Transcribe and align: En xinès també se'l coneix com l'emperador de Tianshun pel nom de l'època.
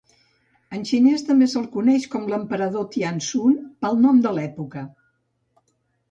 En 0.75 0.83
xinès 0.91 1.23
també 1.25 1.47
se'l 1.51 1.65
coneix 1.75 2.07
com 2.15 2.23
l'emperador 2.31 2.87
de 2.87 2.93
Tianshun 2.95 3.59
pel 3.85 4.01
nom 4.07 4.23
de 4.25 4.31
l'època. 4.39 4.83